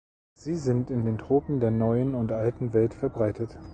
Sie 0.33 0.55
sind 0.55 0.89
in 0.89 1.05
den 1.05 1.19
Tropen 1.19 1.59
der 1.59 1.69
Neuen 1.69 2.15
und 2.15 2.31
Alten 2.31 2.73
Welt 2.73 2.95
verbreitet. 2.95 3.55